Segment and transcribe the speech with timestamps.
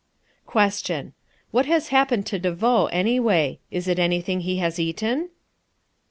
[0.47, 1.13] Question.
[1.51, 3.59] What has happened to De Vaux anyway?
[3.69, 5.29] Is it anything he has eaten?